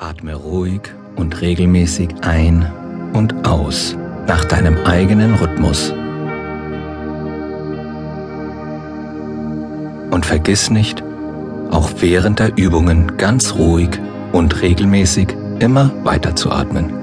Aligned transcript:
Atme 0.00 0.34
ruhig 0.34 0.80
und 1.16 1.42
regelmäßig 1.42 2.08
ein 2.22 2.66
und 3.12 3.46
aus 3.46 3.98
nach 4.26 4.46
deinem 4.46 4.78
eigenen 4.86 5.34
Rhythmus. 5.34 5.92
Und 10.10 10.24
vergiss 10.24 10.70
nicht, 10.70 11.04
auch 11.70 11.90
während 11.98 12.38
der 12.38 12.56
Übungen 12.56 13.18
ganz 13.18 13.54
ruhig 13.56 13.90
und 14.32 14.62
regelmäßig 14.62 15.36
immer 15.58 15.92
weiter 16.02 16.34
zu 16.34 16.50
atmen. 16.50 16.94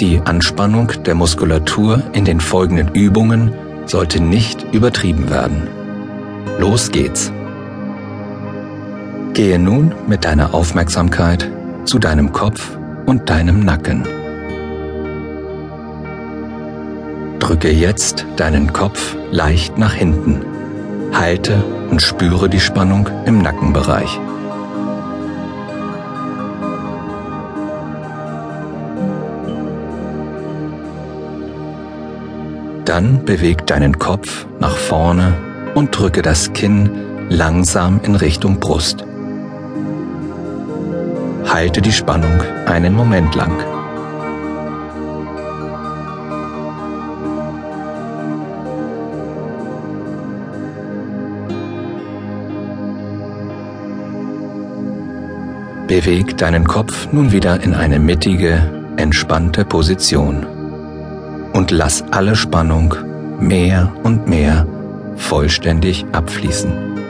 Die 0.00 0.20
Anspannung 0.24 0.90
der 1.06 1.14
Muskulatur 1.14 2.02
in 2.12 2.24
den 2.24 2.40
folgenden 2.40 2.92
Übungen 2.92 3.52
sollte 3.86 4.20
nicht 4.20 4.66
übertrieben 4.72 5.30
werden. 5.30 5.68
Los 6.58 6.90
geht's! 6.90 7.30
Gehe 9.34 9.58
nun 9.58 9.92
mit 10.06 10.24
deiner 10.24 10.54
Aufmerksamkeit 10.54 11.50
zu 11.86 11.98
deinem 11.98 12.30
Kopf 12.30 12.78
und 13.04 13.28
deinem 13.28 13.58
Nacken. 13.64 14.04
Drücke 17.40 17.72
jetzt 17.72 18.26
deinen 18.36 18.72
Kopf 18.72 19.16
leicht 19.32 19.76
nach 19.76 19.92
hinten. 19.92 20.40
Halte 21.12 21.64
und 21.90 22.00
spüre 22.00 22.48
die 22.48 22.60
Spannung 22.60 23.10
im 23.26 23.42
Nackenbereich. 23.42 24.20
Dann 32.84 33.24
beweg 33.24 33.66
deinen 33.66 33.98
Kopf 33.98 34.46
nach 34.60 34.76
vorne 34.76 35.34
und 35.74 35.98
drücke 35.98 36.22
das 36.22 36.52
Kinn 36.52 36.88
langsam 37.30 37.98
in 38.04 38.14
Richtung 38.14 38.60
Brust. 38.60 39.04
Halte 41.54 41.80
die 41.80 41.92
Spannung 41.92 42.40
einen 42.66 42.94
Moment 42.94 43.36
lang. 43.36 43.56
Beweg 55.86 56.36
deinen 56.38 56.66
Kopf 56.66 57.06
nun 57.12 57.30
wieder 57.30 57.62
in 57.62 57.72
eine 57.72 58.00
mittige, 58.00 58.68
entspannte 58.96 59.64
Position 59.64 60.44
und 61.52 61.70
lass 61.70 62.02
alle 62.10 62.34
Spannung 62.34 62.96
mehr 63.38 63.94
und 64.02 64.26
mehr 64.26 64.66
vollständig 65.14 66.04
abfließen. 66.10 67.03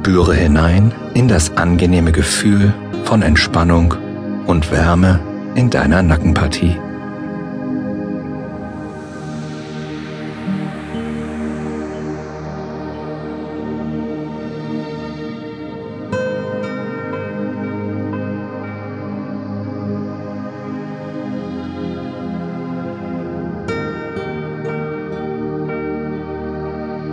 Spüre 0.00 0.34
hinein 0.34 0.94
in 1.12 1.28
das 1.28 1.58
angenehme 1.58 2.10
Gefühl 2.10 2.72
von 3.04 3.20
Entspannung 3.20 3.94
und 4.46 4.72
Wärme 4.72 5.20
in 5.56 5.68
deiner 5.68 6.02
Nackenpartie. 6.02 6.74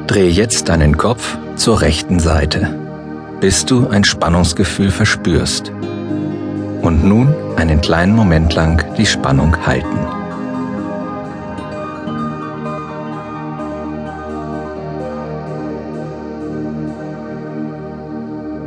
Dreh 0.07 0.29
jetzt 0.29 0.69
deinen 0.69 0.95
Kopf 0.95 1.37
zur 1.57 1.81
rechten 1.81 2.19
Seite, 2.19 2.86
bis 3.39 3.65
du 3.65 3.87
ein 3.87 4.03
Spannungsgefühl 4.03 4.91
verspürst. 4.91 5.71
Und 6.81 7.03
nun 7.03 7.33
einen 7.57 7.81
kleinen 7.81 8.15
Moment 8.15 8.53
lang 8.55 8.83
die 8.97 9.05
Spannung 9.05 9.55
halten. 9.65 9.97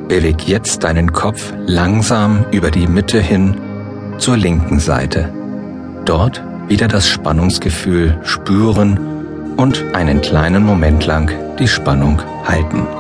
Beweg 0.09 0.49
jetzt 0.49 0.83
deinen 0.83 1.13
Kopf 1.13 1.53
langsam 1.67 2.45
über 2.51 2.73
die 2.73 2.89
Mitte 2.89 3.21
hin 3.21 3.55
zur 4.19 4.37
linken 4.37 4.81
Seite. 4.81 5.33
Dort 6.05 6.43
wieder 6.67 6.89
das 6.89 7.09
Spannungsgefühl 7.09 8.19
spüren 8.25 8.99
und 9.57 9.85
einen 9.95 10.21
kleinen 10.21 10.65
Moment 10.65 11.07
lang 11.07 11.31
die 11.59 11.69
Spannung 11.69 12.21
halten. 12.45 13.00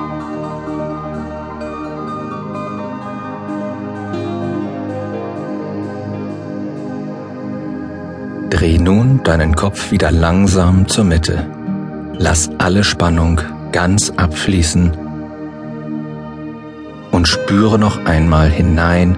Dreh 8.60 8.76
nun 8.76 9.22
deinen 9.24 9.56
Kopf 9.56 9.90
wieder 9.90 10.12
langsam 10.12 10.86
zur 10.86 11.04
Mitte. 11.04 11.46
Lass 12.18 12.50
alle 12.58 12.84
Spannung 12.84 13.40
ganz 13.72 14.12
abfließen 14.14 14.92
und 17.10 17.26
spüre 17.26 17.78
noch 17.78 18.04
einmal 18.04 18.50
hinein 18.50 19.16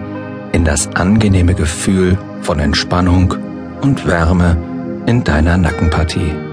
in 0.52 0.64
das 0.64 0.94
angenehme 0.94 1.54
Gefühl 1.54 2.16
von 2.42 2.60
Entspannung 2.60 3.34
und 3.81 4.06
Wärme 4.06 4.56
in 5.06 5.25
deiner 5.25 5.56
Nackenpartie. 5.56 6.51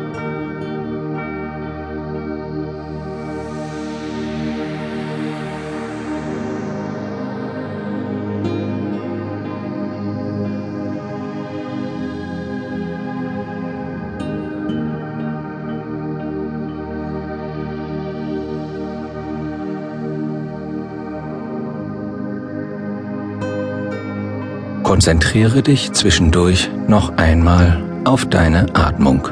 Konzentriere 24.89 25.61
dich 25.61 25.91
zwischendurch 25.91 26.67
noch 26.88 27.16
einmal 27.16 27.79
auf 28.05 28.25
deine 28.25 28.66
Atmung. 28.73 29.27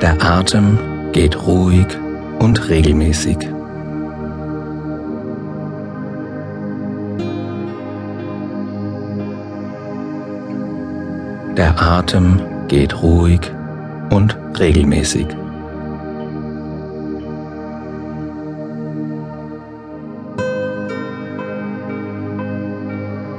Der 0.00 0.22
Atem 0.24 0.78
geht 1.10 1.48
ruhig 1.48 1.88
und 2.38 2.68
regelmäßig. 2.68 3.38
Der 11.56 11.74
Atem 11.82 12.40
geht 12.68 13.02
ruhig 13.02 13.40
und 14.10 14.38
regelmäßig. 14.60 15.26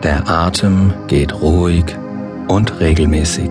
Der 0.07 0.25
Atem 0.29 0.94
geht 1.07 1.41
ruhig 1.41 1.84
und 2.47 2.79
regelmäßig. 2.79 3.50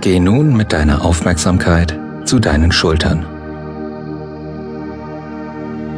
Geh 0.00 0.18
nun 0.18 0.56
mit 0.56 0.72
deiner 0.72 1.04
Aufmerksamkeit 1.04 1.96
zu 2.24 2.40
deinen 2.40 2.72
Schultern. 2.72 3.24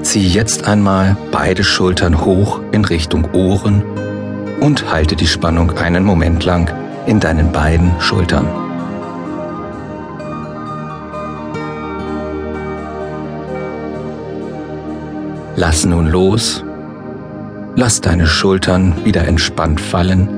Zieh 0.03 0.29
jetzt 0.29 0.67
einmal 0.67 1.17
beide 1.33 1.65
Schultern 1.65 2.27
hoch 2.27 2.61
in 2.73 2.85
Richtung 2.85 3.33
Ohren 3.33 3.83
und 4.61 4.91
halte 4.91 5.17
die 5.17 5.27
Spannung 5.27 5.73
einen 5.73 6.05
Moment 6.05 6.45
lang 6.45 6.73
in 7.07 7.21
deinen 7.21 7.53
beiden 7.53 7.93
Schultern. 8.01 8.47
Lass 15.57 15.85
nun 15.85 16.09
los, 16.09 16.65
lass 17.77 18.01
deine 18.01 18.27
Schultern 18.27 18.93
wieder 19.05 19.27
entspannt 19.27 19.81
fallen 19.81 20.29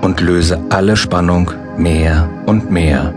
und 0.00 0.20
löse 0.20 0.58
alle 0.70 0.96
Spannung 0.96 1.50
mehr 1.76 2.28
und 2.46 2.70
mehr, 2.70 3.12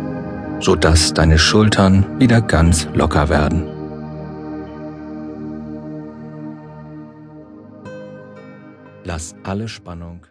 sodass 0.60 1.14
deine 1.14 1.38
Schultern 1.38 2.06
wieder 2.20 2.42
ganz 2.42 2.88
locker 2.94 3.30
werden. 3.30 3.73
Lass 9.14 9.36
alle 9.44 9.68
Spannung 9.68 10.26